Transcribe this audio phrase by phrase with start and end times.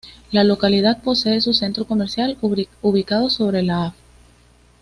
[0.31, 2.35] La localidad posee su centro comercial
[2.81, 3.93] ubicado sobre la Av.